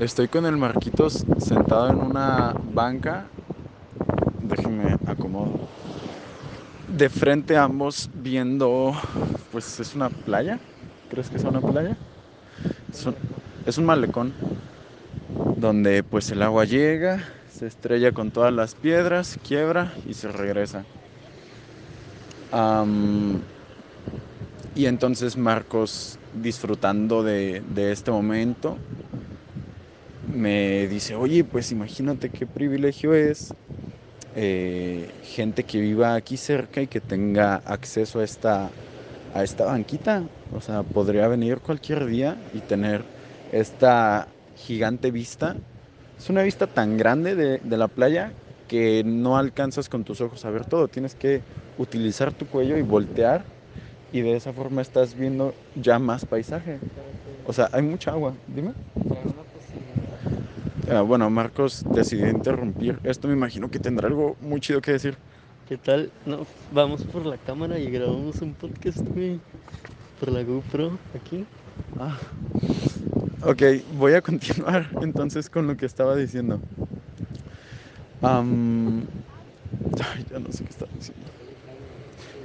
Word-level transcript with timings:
Estoy 0.00 0.26
con 0.26 0.44
el 0.44 0.56
Marquitos 0.56 1.24
sentado 1.38 1.88
en 1.88 1.98
una 1.98 2.52
banca. 2.72 3.26
Déjenme 4.42 4.98
acomodo. 5.06 5.68
De 6.88 7.08
frente 7.08 7.56
a 7.56 7.62
ambos 7.62 8.10
viendo, 8.12 8.92
pues 9.52 9.78
es 9.78 9.94
una 9.94 10.10
playa. 10.10 10.58
¿Crees 11.10 11.28
que 11.30 11.36
es 11.36 11.44
una 11.44 11.60
playa? 11.60 11.96
Es 13.64 13.78
un, 13.78 13.84
malecón 13.84 14.32
donde 15.56 16.02
pues 16.02 16.28
el 16.32 16.42
agua 16.42 16.64
llega, 16.64 17.22
se 17.48 17.68
estrella 17.68 18.10
con 18.10 18.32
todas 18.32 18.52
las 18.52 18.74
piedras, 18.74 19.38
quiebra 19.46 19.94
y 20.08 20.14
se 20.14 20.26
regresa. 20.26 20.84
Y 24.74 24.86
entonces 24.86 25.36
Marcos, 25.36 26.18
disfrutando 26.34 27.22
de, 27.22 27.62
de 27.74 27.92
este 27.92 28.10
momento, 28.10 28.76
me 30.26 30.88
dice, 30.88 31.14
oye, 31.16 31.44
pues 31.44 31.70
imagínate 31.72 32.30
qué 32.30 32.46
privilegio 32.46 33.14
es 33.14 33.56
eh, 34.32 35.16
gente 35.20 35.64
que 35.66 35.80
viva 35.80 36.14
aquí 36.14 36.36
cerca 36.38 36.82
y 36.82 36.88
que 36.88 37.00
tenga 37.00 37.56
acceso 37.56 38.20
a 38.20 38.24
esta, 38.24 38.76
a 39.30 39.44
esta 39.44 39.66
banquita. 39.66 40.30
O 40.50 40.60
sea, 40.60 40.84
podría 40.84 41.28
venir 41.28 41.60
cualquier 41.62 42.06
día 42.06 42.42
y 42.50 42.62
tener 42.62 43.10
esta 43.48 44.36
gigante 44.54 45.10
vista. 45.10 45.62
Es 46.18 46.30
una 46.30 46.42
vista 46.42 46.66
tan 46.68 46.96
grande 46.96 47.34
de, 47.36 47.60
de 47.62 47.76
la 47.78 47.88
playa 47.88 48.36
que 48.66 49.02
no 49.04 49.38
alcanzas 49.38 49.88
con 49.88 50.04
tus 50.04 50.20
ojos 50.20 50.44
a 50.44 50.50
ver 50.50 50.66
todo. 50.66 50.88
Tienes 50.88 51.14
que 51.16 51.44
utilizar 51.76 52.32
tu 52.32 52.48
cuello 52.48 52.76
y 52.78 52.82
voltear 52.82 53.52
y 54.10 54.22
de 54.22 54.36
esa 54.36 54.52
forma 54.52 54.82
estás 54.82 55.14
viendo 55.14 55.58
ya 55.74 55.98
más 55.98 56.24
paisaje. 56.26 56.84
O 57.42 57.52
sea, 57.52 57.68
hay 57.72 57.82
mucha 57.82 58.12
agua. 58.12 58.40
Dime. 58.46 58.74
Ah, 60.90 61.00
bueno, 61.00 61.30
Marcos 61.30 61.82
decidió 61.92 62.28
interrumpir. 62.28 62.98
Esto 63.04 63.28
me 63.28 63.34
imagino 63.34 63.70
que 63.70 63.78
tendrá 63.78 64.08
algo 64.08 64.36
muy 64.40 64.60
chido 64.60 64.82
que 64.82 64.92
decir. 64.92 65.16
¿Qué 65.68 65.78
tal? 65.78 66.10
No, 66.26 66.46
vamos 66.72 67.02
por 67.04 67.24
la 67.24 67.38
cámara 67.38 67.78
y 67.78 67.90
grabamos 67.90 68.42
un 68.42 68.52
podcast, 68.54 69.00
güey. 69.14 69.40
Por 70.20 70.30
la 70.30 70.42
GoPro, 70.42 70.98
aquí. 71.14 71.46
Ah. 71.98 72.18
Ok, 73.42 73.62
voy 73.98 74.14
a 74.14 74.20
continuar 74.20 74.88
entonces 75.00 75.48
con 75.48 75.66
lo 75.66 75.76
que 75.76 75.86
estaba 75.86 76.16
diciendo. 76.16 76.60
Ay, 78.22 79.06
ya 80.30 80.38
no 80.38 80.52
sé 80.52 80.64
qué 80.64 80.70
estaba 80.70 80.90
diciendo. 80.94 81.24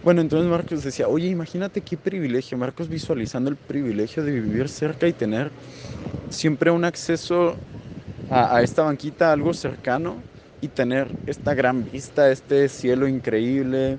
Bueno, 0.02 0.21
entonces 0.21 0.49
Marcos 0.49 0.83
decía, 0.83 1.09
oye, 1.09 1.27
imagínate 1.27 1.81
qué 1.81 1.97
privilegio. 1.97 2.58
Marcos 2.58 2.88
visualizando 2.88 3.49
el 3.49 3.58
privilegio 3.58 4.23
de 4.23 4.31
vivir 4.31 4.69
cerca 4.69 5.08
y 5.08 5.14
tener 5.14 5.52
siempre 6.30 6.71
un 6.71 6.86
acceso 6.86 7.58
a, 8.30 8.61
esta 8.61 8.83
banquita, 8.83 9.31
algo 9.31 9.53
cercano, 9.53 10.16
y 10.61 10.67
tener 10.67 11.08
esta 11.25 11.53
gran 11.53 11.83
vista, 11.83 12.31
este 12.31 12.67
cielo 12.69 13.08
increíble, 13.08 13.97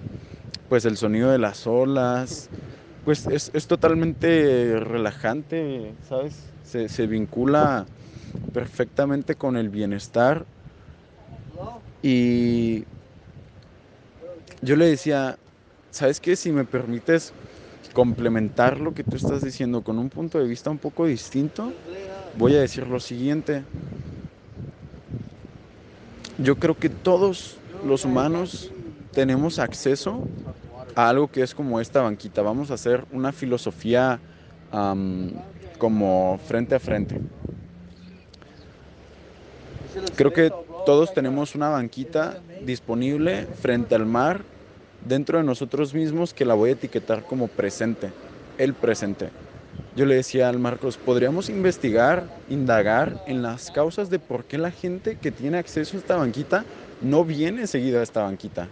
pues 0.68 0.84
el 0.84 0.96
sonido 0.96 1.30
de 1.30 1.38
las 1.38 1.66
olas, 1.66 2.48
pues 3.04 3.26
es, 3.26 3.50
es 3.54 3.66
totalmente 3.66 4.78
relajante, 4.78 5.94
¿sabes? 6.08 6.36
Se, 6.64 6.88
se 6.88 7.06
vincula 7.06 7.86
perfectamente 8.52 9.34
con 9.34 9.56
el 9.56 9.68
bienestar. 9.68 10.44
Y 12.02 12.84
yo 14.62 14.76
le 14.76 14.86
decía, 14.86 15.38
¿sabes 15.90 16.20
qué? 16.20 16.36
Si 16.36 16.52
me 16.52 16.64
permites 16.64 17.32
complementar 17.92 18.80
lo 18.80 18.92
que 18.94 19.04
tú 19.04 19.16
estás 19.16 19.42
diciendo 19.42 19.82
con 19.82 19.98
un 19.98 20.08
punto 20.10 20.38
de 20.38 20.46
vista 20.46 20.70
un 20.70 20.78
poco 20.78 21.06
distinto, 21.06 21.72
voy 22.32 22.54
a 22.54 22.60
decir 22.60 22.86
lo 22.86 23.00
siguiente. 23.00 23.64
Yo 26.42 26.56
creo 26.56 26.74
que 26.74 26.88
todos 26.88 27.58
los 27.86 28.06
humanos 28.06 28.70
tenemos 29.12 29.58
acceso 29.58 30.26
a 30.94 31.10
algo 31.10 31.28
que 31.28 31.42
es 31.42 31.54
como 31.54 31.80
esta 31.80 32.00
banquita. 32.00 32.40
Vamos 32.40 32.70
a 32.70 32.74
hacer 32.74 33.04
una 33.12 33.30
filosofía 33.32 34.18
como 35.78 36.40
frente 36.46 36.74
a 36.74 36.80
frente. 36.80 37.20
Creo 40.16 40.32
que 40.32 40.50
todos 40.86 41.12
tenemos 41.12 41.54
una 41.54 41.68
banquita 41.68 42.38
disponible 42.64 43.46
frente 43.60 43.94
al 43.94 44.06
mar 44.06 44.42
dentro 45.06 45.36
de 45.36 45.44
nosotros 45.44 45.92
mismos 45.92 46.32
que 46.32 46.46
la 46.46 46.54
voy 46.54 46.70
a 46.70 46.72
etiquetar 46.72 47.22
como 47.24 47.48
presente, 47.48 48.12
el 48.56 48.72
presente. 48.72 49.28
Yo 49.92 50.06
le 50.06 50.14
decía 50.14 50.48
al 50.48 50.60
Marcos, 50.60 50.98
podríamos 50.98 51.48
investigar, 51.48 52.44
indagar 52.48 53.24
en 53.26 53.42
las 53.42 53.72
causas 53.72 54.08
de 54.08 54.20
por 54.20 54.44
qué 54.44 54.56
la 54.56 54.70
gente 54.70 55.18
que 55.18 55.32
tiene 55.32 55.58
acceso 55.58 55.96
a 55.96 56.00
esta 56.00 56.16
banquita 56.16 56.64
no 57.00 57.24
viene 57.24 57.66
seguido 57.66 57.98
a 57.98 58.04
esta 58.04 58.22
banquita. 58.22 58.68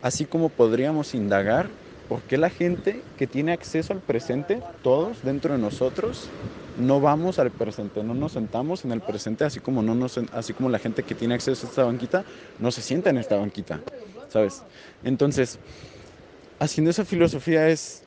Así 0.00 0.26
como 0.26 0.48
podríamos 0.48 1.12
indagar 1.14 1.70
por 2.06 2.22
qué 2.22 2.38
la 2.38 2.50
gente 2.50 3.02
que 3.16 3.26
tiene 3.26 3.52
acceso 3.52 3.92
al 3.92 4.00
presente, 4.00 4.62
todos 4.80 5.22
dentro 5.22 5.54
de 5.54 5.58
nosotros, 5.58 6.34
no 6.76 7.00
vamos 7.00 7.40
al 7.40 7.50
presente, 7.50 8.04
no 8.04 8.14
nos 8.14 8.32
sentamos 8.32 8.84
en 8.84 8.92
el 8.92 9.02
presente, 9.02 9.44
así 9.44 9.60
como, 9.60 9.82
no 9.82 9.94
nos, 9.96 10.18
así 10.32 10.54
como 10.54 10.68
la 10.68 10.78
gente 10.78 11.02
que 11.04 11.16
tiene 11.16 11.34
acceso 11.34 11.66
a 11.66 11.68
esta 11.68 11.84
banquita 11.84 12.24
no 12.58 12.70
se 12.70 12.82
sienta 12.82 13.10
en 13.10 13.18
esta 13.18 13.36
banquita, 13.36 13.84
¿sabes? 14.28 14.64
Entonces, 15.02 15.60
haciendo 16.60 16.90
esa 16.90 17.04
filosofía 17.04 17.68
es, 17.68 18.04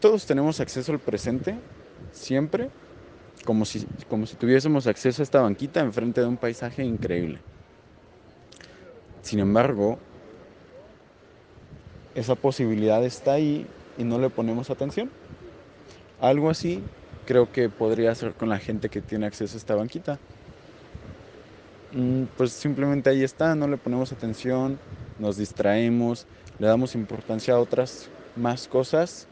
todos 0.00 0.26
tenemos 0.26 0.60
acceso 0.60 0.92
al 0.92 1.00
presente, 1.00 1.62
siempre, 2.12 2.74
como 3.44 3.64
si, 3.64 3.86
como 4.08 4.26
si 4.26 4.36
tuviésemos 4.36 4.86
acceso 4.86 5.22
a 5.22 5.24
esta 5.24 5.42
banquita 5.42 5.80
enfrente 5.80 6.20
de 6.20 6.28
un 6.28 6.38
paisaje 6.38 6.84
increíble. 6.84 7.46
Sin 9.22 9.38
embargo, 9.40 10.06
esa 12.14 12.36
posibilidad 12.36 13.04
está 13.04 13.34
ahí 13.34 13.76
y 13.96 14.04
no 14.04 14.18
le 14.18 14.30
ponemos 14.30 14.70
atención. 14.70 15.16
Algo 16.18 16.50
así 16.50 16.92
creo 17.24 17.52
que 17.52 17.70
podría 17.70 18.14
ser 18.14 18.36
con 18.36 18.48
la 18.48 18.58
gente 18.60 18.90
que 18.90 19.02
tiene 19.02 19.26
acceso 19.26 19.56
a 19.56 19.58
esta 19.58 19.74
banquita. 19.76 20.22
Mm, 21.90 22.26
Pues 22.36 22.52
simplemente 22.52 23.10
ahí 23.10 23.22
está, 23.24 23.54
no 23.54 23.68
le 23.68 23.78
ponemos 23.78 24.12
atención, 24.12 24.80
nos 25.18 25.36
distraemos, 25.36 26.28
le 26.58 26.66
damos 26.68 26.94
importancia 26.94 27.54
a 27.54 27.60
otras 27.60 28.12
más 28.34 28.68
cosas 28.68 29.29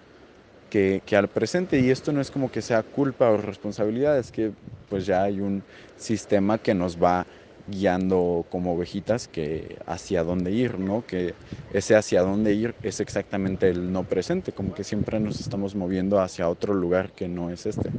que, 0.68 1.02
que 1.06 1.16
al 1.16 1.30
presente. 1.30 1.80
Y 1.80 1.90
esto 1.90 2.12
no 2.12 2.20
es 2.20 2.30
como 2.30 2.50
que 2.50 2.62
sea 2.62 2.82
culpa 2.84 3.30
o 3.30 3.36
responsabilidad, 3.38 4.18
es 4.18 4.32
que 4.32 4.54
pues 4.88 5.06
ya 5.06 5.22
hay 5.24 5.40
un 5.40 5.64
sistema 5.96 6.58
que 6.58 6.74
nos 6.74 6.98
va 7.02 7.26
guiando 7.66 8.46
como 8.50 8.72
ovejitas 8.74 9.28
que 9.28 9.78
hacia 9.86 10.24
dónde 10.24 10.52
ir, 10.52 10.78
¿no? 10.78 11.04
Que 11.04 11.36
ese 11.68 11.96
hacia 11.96 12.22
dónde 12.22 12.54
ir 12.54 12.78
es 12.82 13.00
exactamente 13.00 13.68
el 13.68 13.92
no 13.92 14.06
presente, 14.06 14.52
como 14.54 14.72
que 14.72 14.84
siempre 14.84 15.20
nos 15.20 15.40
estamos 15.40 15.74
moviendo 15.74 16.20
hacia 16.20 16.48
otro 16.48 16.72
lugar 16.74 17.12
que 17.12 17.28
no 17.28 17.50
es 17.50 17.66
este. 17.66 17.94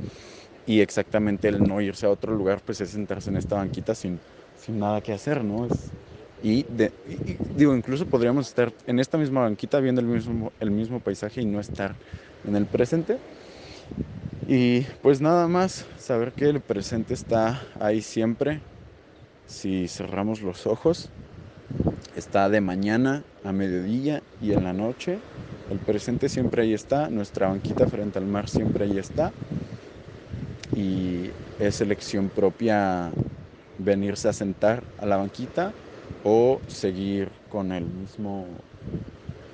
Y 0.66 0.82
exactamente 0.82 1.48
el 1.48 1.66
no 1.68 1.82
irse 1.82 2.06
a 2.06 2.10
otro 2.12 2.34
lugar, 2.36 2.62
pues 2.64 2.82
es 2.82 2.92
sentarse 2.92 3.30
en 3.30 3.38
esta 3.38 3.56
banquita 3.58 3.96
sin, 3.96 4.22
sin 4.56 4.80
nada 4.80 5.02
que 5.02 5.14
hacer, 5.14 5.44
¿no? 5.44 5.66
Es, 5.66 5.94
y, 6.42 6.66
digo, 7.56 7.76
incluso 7.76 8.06
podríamos 8.06 8.48
estar 8.48 8.72
en 8.88 9.00
esta 9.00 9.18
misma 9.18 9.42
banquita 9.42 9.80
viendo 9.80 10.02
el 10.02 10.08
mismo, 10.08 10.52
el 10.60 10.72
mismo 10.72 11.00
paisaje 11.00 11.42
y 11.42 11.46
no 11.46 11.60
estar 11.60 11.96
en 12.48 12.56
el 12.56 12.66
presente. 12.66 13.18
Y 14.48 14.82
pues 15.02 15.22
nada 15.22 15.48
más, 15.48 15.86
saber 15.98 16.32
que 16.32 16.50
el 16.50 16.62
presente 16.62 17.14
está 17.14 17.62
ahí 17.80 18.02
siempre, 18.02 18.62
si 19.48 19.88
cerramos 19.88 20.42
los 20.42 20.66
ojos, 20.66 21.10
está 22.16 22.50
de 22.50 22.62
mañana 22.62 23.24
a 23.44 23.52
mediodía 23.52 24.24
y 24.42 24.54
en 24.54 24.64
la 24.64 24.74
noche. 24.74 25.18
El 25.70 25.78
presente 25.80 26.30
siempre 26.30 26.64
ahí 26.64 26.74
está, 26.74 27.10
nuestra 27.10 27.50
banquita 27.50 27.86
frente 27.86 28.18
al 28.18 28.26
mar 28.26 28.48
siempre 28.48 28.86
ahí 28.86 28.98
está. 28.98 29.32
Y 30.76 31.30
es 31.60 31.82
elección 31.82 32.30
propia 32.30 33.12
venirse 33.78 34.30
a 34.30 34.34
sentar 34.34 34.84
a 34.98 35.06
la 35.06 35.18
banquita 35.18 35.74
o 36.24 36.62
seguir 36.68 37.32
con 37.48 37.72
el 37.72 37.86
mismo 37.90 38.66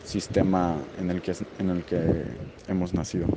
sistema 0.03 0.87
en 0.93 1.11
el 1.11 1.21
que, 1.21 1.33
en 1.57 1.69
el 1.69 1.85
que 1.85 2.37
hemos 2.67 2.93
nacido. 2.93 3.27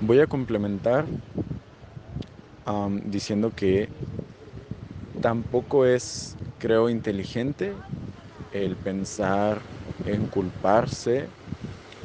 Voy 0.00 0.20
a 0.20 0.26
complementar 0.26 1.08
diciendo 3.04 3.52
que 3.54 3.92
tampoco 5.20 5.86
es, 5.86 6.38
creo, 6.58 6.88
inteligente 6.90 7.82
el 8.50 8.78
pensar 8.78 9.66
en 10.04 10.28
culparse 10.28 11.34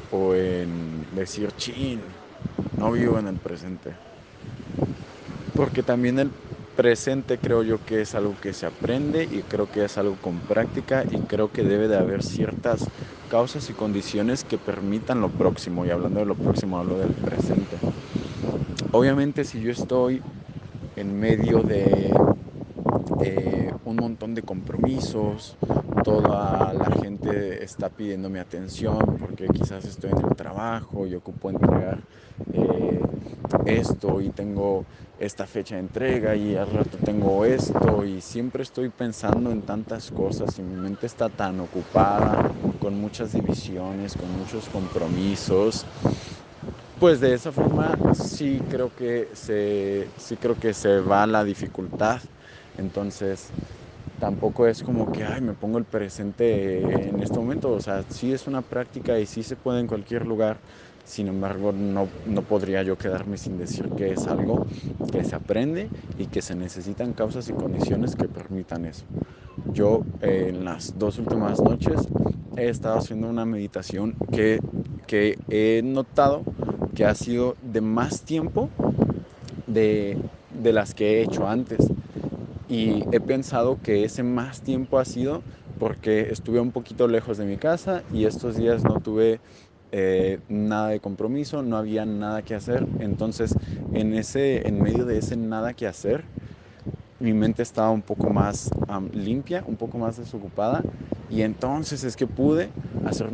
o 0.09 0.35
en 0.35 1.07
decir, 1.11 1.53
chin, 1.53 2.17
no 2.75 2.91
vivo 2.93 3.19
en 3.19 3.27
el 3.27 3.39
presente. 3.39 3.99
Porque 5.53 5.83
también 5.83 6.19
el 6.19 6.35
presente 6.75 7.39
creo 7.39 7.63
yo 7.63 7.83
que 7.83 8.01
es 8.01 8.15
algo 8.15 8.39
que 8.39 8.53
se 8.53 8.65
aprende 8.65 9.27
y 9.29 9.43
creo 9.43 9.69
que 9.69 9.85
es 9.85 9.97
algo 9.97 10.17
con 10.19 10.41
práctica 10.43 11.05
y 11.09 11.21
creo 11.21 11.51
que 11.51 11.63
debe 11.63 11.87
de 11.87 11.97
haber 11.97 12.23
ciertas 12.23 12.91
causas 13.27 13.69
y 13.69 13.75
condiciones 13.75 14.43
que 14.43 14.59
permitan 14.59 15.21
lo 15.21 15.31
próximo. 15.31 15.85
Y 15.85 15.91
hablando 15.91 16.19
de 16.19 16.25
lo 16.25 16.37
próximo, 16.37 16.77
hablo 16.79 16.97
del 16.99 17.15
presente. 17.15 17.83
Obviamente 18.91 19.45
si 19.45 19.61
yo 19.61 19.71
estoy 19.71 20.25
en 20.95 21.13
medio 21.19 21.63
de 21.63 22.13
eh, 23.19 23.71
un 23.83 23.97
montón 23.97 24.33
de 24.35 24.43
compromisos, 24.43 25.57
toda 26.03 26.73
la 26.73 26.91
gente 27.01 27.63
está 27.63 27.89
pidiendo 27.89 28.29
mi 28.29 28.39
atención 28.39 28.99
porque 29.19 29.47
quizás 29.47 29.85
estoy 29.85 30.11
en 30.11 30.25
el 30.25 30.35
trabajo 30.35 31.07
y 31.07 31.15
ocupo 31.15 31.49
entregar 31.49 32.05
eh, 32.53 32.99
esto 33.65 34.21
y 34.21 34.31
tengo 34.31 34.85
esta 35.17 35.47
fecha 35.47 35.75
de 35.75 35.81
entrega 35.81 36.35
y 36.35 36.55
al 36.55 36.71
rato 36.71 36.97
tengo 36.99 37.45
esto 37.45 38.05
y 38.05 38.21
siempre 38.21 38.63
estoy 38.63 38.89
pensando 38.89 39.51
en 39.51 39.63
tantas 39.63 40.11
cosas 40.11 40.57
y 40.59 40.63
mi 40.63 40.75
mente 40.75 41.07
está 41.07 41.29
tan 41.29 41.59
ocupada 41.61 42.51
con 42.79 42.95
muchas 42.99 43.33
divisiones, 43.33 44.15
con 44.15 44.31
muchos 44.31 44.69
compromisos. 44.69 45.87
Pues 46.99 47.19
de 47.19 47.33
esa 47.33 47.51
forma 47.51 47.97
sí 48.13 48.63
creo 48.69 48.93
que 48.95 49.29
se, 49.33 50.13
sí 50.17 50.37
creo 50.37 50.57
que 50.59 50.73
se 50.73 50.99
va 51.01 51.27
la 51.27 51.43
dificultad. 51.43 52.21
Entonces 52.77 53.53
tampoco 54.23 54.67
es 54.67 54.81
como 54.83 55.11
que, 55.11 55.25
ay, 55.25 55.41
me 55.41 55.53
pongo 55.53 55.77
el 55.77 55.83
presente 55.85 57.09
en 57.09 57.21
este 57.21 57.37
momento. 57.37 57.71
O 57.73 57.81
sea, 57.81 58.03
sí 58.07 58.31
es 58.31 58.47
una 58.47 58.61
práctica 58.61 59.19
y 59.19 59.25
sí 59.25 59.43
se 59.43 59.57
puede 59.57 59.81
en 59.81 59.87
cualquier 59.87 60.25
lugar 60.25 60.61
sin 61.03 61.27
embargo, 61.27 61.73
no, 61.73 62.09
no, 62.23 62.43
podría 62.43 62.81
yo 62.83 62.97
quedarme 62.97 63.35
sin 63.37 63.57
decir 63.57 63.89
que 63.97 64.13
es 64.13 64.25
algo 64.25 64.65
que 65.11 65.25
se 65.25 65.35
aprende 65.35 65.91
y 66.17 66.27
que 66.27 66.41
se 66.41 66.55
necesitan 66.55 67.11
causas 67.11 67.49
y 67.49 67.53
condiciones 67.53 68.15
que 68.15 68.29
permitan 68.29 68.85
eso. 68.85 69.03
Yo 69.73 70.05
en 70.21 70.63
las 70.63 70.97
dos 70.97 71.17
últimas 71.19 71.61
noches 71.61 71.99
he 72.55 72.69
estado 72.69 72.99
haciendo 72.99 73.27
una 73.27 73.45
meditación 73.45 74.15
que, 74.31 74.59
que 75.05 75.37
he 75.49 75.81
notado 75.83 76.43
que 76.95 77.03
ha 77.03 77.15
sido 77.15 77.57
de 77.59 77.81
más 77.81 78.23
tiempo 78.23 78.71
de, 79.67 80.17
de 80.49 80.73
las 80.73 80.93
que 80.93 81.19
he 81.19 81.23
hecho 81.23 81.47
antes. 81.47 81.93
Y 82.67 83.07
he 83.11 83.19
pensado 83.19 83.81
que 83.81 84.03
ese 84.05 84.23
más 84.23 84.63
tiempo 84.63 84.99
ha 84.99 85.05
sido 85.05 85.45
porque 85.77 86.31
estuve 86.31 86.59
un 86.61 86.71
poquito 86.71 87.07
lejos 87.07 87.37
de 87.37 87.45
mi 87.45 87.57
casa 87.57 88.05
y 88.09 88.25
estos 88.25 88.55
días 88.55 88.85
no 88.85 88.99
tuve 88.99 89.41
eh, 89.91 90.41
nada 90.47 90.89
de 90.89 91.01
compromiso, 91.01 91.61
no 91.63 91.77
había 91.77 92.05
nada 92.05 92.43
que 92.43 92.55
hacer. 92.55 92.89
Entonces, 92.97 93.57
en, 93.91 94.13
ese, 94.13 94.67
en 94.67 94.81
medio 94.81 95.05
de 95.05 95.17
ese 95.17 95.35
nada 95.37 95.73
que 95.73 95.87
hacer, 95.87 96.31
mi 97.19 97.33
mente 97.33 97.63
estaba 97.63 97.91
un 97.91 98.03
poco 98.03 98.29
más 98.29 98.75
limpia, 99.11 99.63
un 99.65 99.77
poco 99.77 99.97
más 99.97 100.17
desocupada 100.17 100.87
y 101.27 101.41
entonces 101.41 102.03
es 102.03 102.15
que 102.15 102.27
pude 102.27 102.75
hacer 103.03 103.31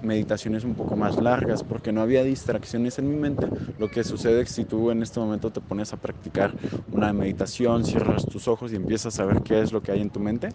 meditaciones 0.00 0.64
un 0.64 0.74
poco 0.74 0.96
más 0.96 1.20
largas 1.20 1.62
porque 1.62 1.92
no 1.92 2.02
había 2.02 2.22
distracciones 2.24 2.98
en 2.98 3.08
mi 3.08 3.16
mente. 3.16 3.50
Lo 3.76 3.90
que 3.90 4.04
sucede 4.04 4.42
es 4.42 4.50
si 4.50 4.64
tú 4.64 4.90
en 4.90 5.02
este 5.02 5.20
momento 5.20 5.50
te 5.50 5.60
pones 5.60 5.92
a 5.92 5.96
practicar 5.96 6.56
una 6.90 7.12
meditación, 7.12 7.84
cierras 7.84 8.26
tus 8.28 8.48
ojos 8.48 8.72
y 8.72 8.76
empiezas 8.76 9.18
a 9.20 9.24
ver 9.24 9.42
qué 9.42 9.60
es 9.60 9.72
lo 9.72 9.82
que 9.82 9.92
hay 9.92 10.00
en 10.00 10.10
tu 10.10 10.20
mente, 10.20 10.50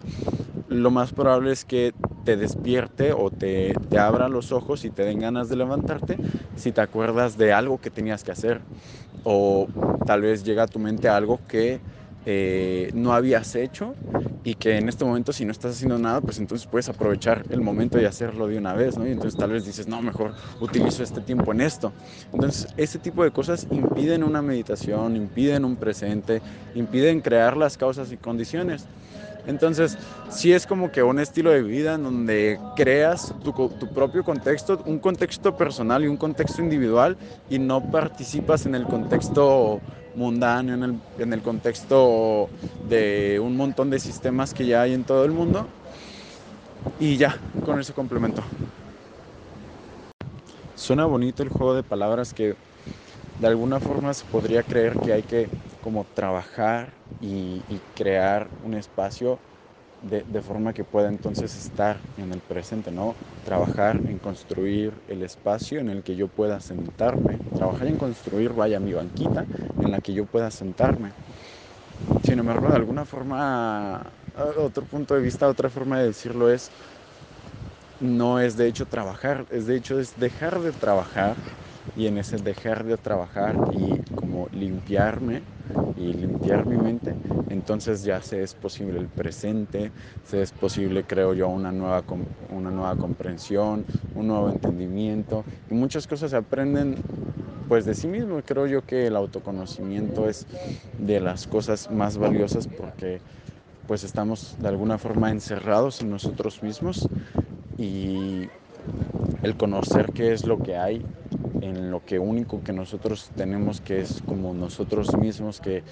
lo 0.66 0.90
más 0.90 1.12
probable 1.12 1.52
es 1.52 1.64
que 1.64 1.94
te 2.24 2.36
despierte 2.36 3.12
o 3.12 3.30
te, 3.30 3.74
te 3.88 3.98
abra 3.98 4.28
los 4.28 4.52
ojos 4.52 4.84
y 4.84 4.90
te 4.90 5.04
den 5.04 5.20
ganas 5.20 5.48
de 5.48 5.56
levantarte 5.56 6.20
si 6.54 6.72
te 6.72 6.80
acuerdas 6.80 7.36
de 7.36 7.52
algo 7.52 7.80
que 7.80 7.90
tenías 7.90 8.24
que 8.24 8.32
hacer 8.32 8.62
o 9.22 9.68
tal 10.06 10.22
vez 10.22 10.44
llega 10.44 10.64
a 10.64 10.68
tu 10.68 10.78
mente 10.78 11.08
algo 11.08 11.42
que 11.46 11.84
eh, 12.26 12.90
no 12.94 13.12
habías 13.12 13.54
hecho 13.54 13.94
y 14.44 14.54
que 14.54 14.76
en 14.76 14.88
este 14.88 15.04
momento 15.04 15.32
si 15.32 15.44
no 15.44 15.52
estás 15.52 15.72
haciendo 15.72 15.98
nada, 15.98 16.20
pues 16.20 16.38
entonces 16.38 16.68
puedes 16.70 16.88
aprovechar 16.90 17.44
el 17.48 17.62
momento 17.62 17.98
y 17.98 18.04
hacerlo 18.04 18.46
de 18.46 18.58
una 18.58 18.74
vez, 18.74 18.98
¿no? 18.98 19.06
Y 19.06 19.12
entonces 19.12 19.38
tal 19.38 19.52
vez 19.52 19.64
dices, 19.64 19.88
no, 19.88 20.02
mejor 20.02 20.34
utilizo 20.60 21.02
este 21.02 21.22
tiempo 21.22 21.52
en 21.52 21.62
esto. 21.62 21.92
Entonces, 22.32 22.68
ese 22.76 22.98
tipo 22.98 23.24
de 23.24 23.30
cosas 23.30 23.66
impiden 23.70 24.22
una 24.22 24.42
meditación, 24.42 25.16
impiden 25.16 25.64
un 25.64 25.76
presente, 25.76 26.42
impiden 26.74 27.22
crear 27.22 27.56
las 27.56 27.78
causas 27.78 28.12
y 28.12 28.18
condiciones. 28.18 28.84
Entonces, 29.46 29.96
sí 30.30 30.52
es 30.52 30.66
como 30.66 30.90
que 30.90 31.02
un 31.02 31.18
estilo 31.18 31.50
de 31.50 31.62
vida 31.62 31.94
en 31.94 32.04
donde 32.04 32.58
creas 32.76 33.34
tu, 33.42 33.52
tu, 33.52 33.92
propio 33.92 34.24
contexto, 34.24 34.82
un 34.86 34.98
contexto 34.98 35.56
personal 35.56 36.04
y 36.04 36.06
un 36.06 36.16
contexto 36.16 36.62
individual 36.62 37.16
y 37.48 37.58
no 37.58 37.90
participas 37.90 38.66
en 38.66 38.74
el 38.74 38.84
contexto 38.84 39.80
mundano, 40.14 40.74
en 40.74 40.82
el, 40.84 41.02
en 41.18 41.32
el 41.34 41.42
contexto 41.42 42.52
de 42.82 43.40
un 43.42 43.56
montón 43.56 43.90
de 43.90 44.00
sistemas 44.00 44.54
que 44.54 44.66
ya 44.66 44.82
hay 44.82 44.94
en 44.94 45.04
todo 45.06 45.24
el 45.24 45.32
mundo. 45.32 45.72
Y 46.98 47.16
ya, 47.18 47.44
con 47.62 47.78
eso 47.80 47.94
complemento. 47.94 48.44
Suena 50.74 51.06
bonito 51.06 51.42
el 51.42 51.48
juego 51.48 51.74
de 51.74 51.84
palabras 51.84 52.34
que 52.34 52.56
de 53.38 53.48
alguna 53.48 53.80
forma 53.80 54.14
se 54.14 54.26
podría 54.26 54.64
creer 54.64 55.00
que 55.00 55.12
hay 55.12 55.24
que 55.24 55.52
como 55.80 56.06
trabajar 56.06 57.00
y, 57.18 57.64
y 57.68 57.82
crear 57.94 58.52
un 58.58 58.74
espacio 58.74 59.42
de, 60.04 60.22
de, 60.22 60.42
forma 60.42 60.72
que 60.72 60.84
pueda 60.84 61.08
entonces 61.08 61.56
estar 61.56 62.00
en 62.16 62.32
el 62.32 62.40
presente, 62.40 62.90
¿no? 62.90 63.14
Trabajar 63.42 63.96
en 64.06 64.18
construir 64.18 64.92
el 65.08 65.22
espacio 65.22 65.80
en 65.80 65.88
el 65.88 66.02
que 66.02 66.14
yo 66.16 66.28
pueda 66.28 66.60
sentarme, 66.60 67.40
trabajar 67.54 67.88
en 67.88 67.96
construir, 67.96 68.52
vaya, 68.52 68.80
mi 68.80 68.92
banquita 68.92 69.46
en 69.80 69.90
la 69.90 70.00
que 70.00 70.12
yo 70.12 70.26
pueda 70.26 70.50
sentarme. 70.50 71.12
Sin 72.22 72.38
embargo, 72.38 72.68
de 72.68 72.76
alguna 72.76 73.04
forma, 73.04 74.02
otro 74.56 74.84
punto 74.86 75.14
de 75.14 75.20
vista, 75.22 75.48
otra 75.48 75.68
forma 75.70 75.98
de 76.00 76.06
decirlo 76.06 76.50
es, 76.50 76.70
no 77.98 78.40
es 78.40 78.56
de 78.56 78.66
hecho 78.66 78.86
trabajar, 78.86 79.46
es 79.50 79.66
de 79.66 79.76
hecho 79.76 79.98
es 79.98 80.14
dejar 80.16 80.60
de 80.60 80.72
trabajar 80.72 81.36
y 81.94 82.06
en 82.06 82.18
ese 82.18 82.38
dejar 82.38 82.84
de 82.84 82.98
trabajar 82.98 83.60
y 83.70 84.02
limpiarme 84.52 85.42
y 85.96 86.12
limpiar 86.12 86.66
mi 86.66 86.76
mente, 86.76 87.18
entonces 87.48 88.02
ya 88.04 88.20
se 88.22 88.42
es 88.42 88.54
posible 88.54 88.98
el 88.98 89.08
presente, 89.08 89.92
se 90.22 90.42
es 90.42 90.52
posible, 90.52 91.04
creo 91.04 91.34
yo, 91.34 91.48
una 91.48 91.72
nueva, 91.72 92.04
una 92.50 92.70
nueva 92.70 92.96
comprensión, 92.96 93.86
un 94.14 94.26
nuevo 94.28 94.48
entendimiento 94.50 95.44
y 95.70 95.74
muchas 95.74 96.06
cosas 96.06 96.30
se 96.32 96.36
aprenden 96.36 97.04
pues 97.68 97.84
de 97.84 97.94
sí 97.94 98.08
mismo. 98.08 98.40
Creo 98.44 98.66
yo 98.66 98.82
que 98.82 99.06
el 99.06 99.16
autoconocimiento 99.16 100.28
es 100.28 100.46
de 100.98 101.20
las 101.20 101.46
cosas 101.46 101.90
más 101.90 102.18
valiosas 102.18 102.66
porque 102.66 103.22
pues 103.86 104.04
estamos 104.04 104.56
de 104.58 104.68
alguna 104.68 104.98
forma 104.98 105.30
encerrados 105.30 106.00
en 106.00 106.10
nosotros 106.10 106.62
mismos 106.62 107.10
y 107.76 108.50
el 109.42 109.56
conocer 109.56 110.10
qué 110.12 110.32
es 110.32 110.46
lo 110.46 110.58
que 110.58 110.76
hay 110.76 111.06
en 111.64 111.90
lo 111.90 112.04
que 112.04 112.18
único 112.18 112.62
que 112.62 112.72
nosotros 112.72 113.32
tenemos 113.34 113.80
que 113.80 114.00
es 114.00 114.22
como 114.22 114.54
nosotros 114.54 115.16
mismos, 115.16 115.60
que 115.60 115.84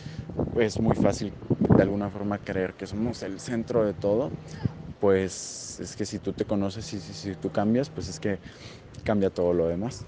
es 0.55 0.81
muy 0.81 0.97
fácil 0.97 1.35
de 1.77 1.83
alguna 1.83 2.11
forma 2.11 2.39
creer 2.39 2.75
que 2.75 2.87
somos 2.87 3.23
el 3.23 3.41
centro 3.41 3.85
de 3.87 3.95
todo, 3.95 4.31
pues 5.01 5.79
es 5.81 5.97
que 5.97 6.07
si 6.07 6.21
tú 6.21 6.33
te 6.35 6.47
conoces 6.47 6.93
y 6.93 7.01
si, 7.01 7.15
si 7.15 7.37
tú 7.37 7.51
cambias, 7.51 7.91
pues 7.91 8.09
es 8.09 8.21
que 8.21 8.41
cambia 9.05 9.31
todo 9.31 9.55
lo 9.55 9.69
demás. 9.69 10.07